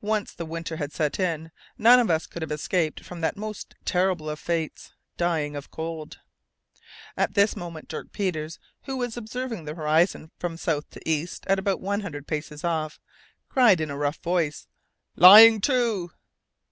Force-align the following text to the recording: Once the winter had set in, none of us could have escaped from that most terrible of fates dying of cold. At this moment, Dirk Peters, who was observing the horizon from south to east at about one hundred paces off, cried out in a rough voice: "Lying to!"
Once 0.00 0.32
the 0.34 0.44
winter 0.44 0.74
had 0.78 0.90
set 0.92 1.20
in, 1.20 1.52
none 1.78 2.00
of 2.00 2.10
us 2.10 2.26
could 2.26 2.42
have 2.42 2.50
escaped 2.50 3.04
from 3.04 3.20
that 3.20 3.36
most 3.36 3.76
terrible 3.84 4.28
of 4.28 4.40
fates 4.40 4.92
dying 5.16 5.54
of 5.54 5.70
cold. 5.70 6.18
At 7.16 7.34
this 7.34 7.54
moment, 7.54 7.86
Dirk 7.86 8.10
Peters, 8.10 8.58
who 8.86 8.96
was 8.96 9.16
observing 9.16 9.64
the 9.64 9.76
horizon 9.76 10.32
from 10.36 10.56
south 10.56 10.90
to 10.90 11.08
east 11.08 11.46
at 11.46 11.60
about 11.60 11.80
one 11.80 12.00
hundred 12.00 12.26
paces 12.26 12.64
off, 12.64 12.98
cried 13.48 13.80
out 13.80 13.84
in 13.84 13.90
a 13.92 13.96
rough 13.96 14.18
voice: 14.18 14.66
"Lying 15.14 15.60
to!" 15.60 16.10